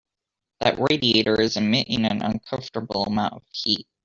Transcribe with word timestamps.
That 0.61 0.79
radiator 0.79 1.39
is 1.39 1.57
emitting 1.57 2.05
an 2.05 2.23
uncomfortable 2.23 3.03
amount 3.03 3.33
of 3.35 3.43
heat. 3.53 3.85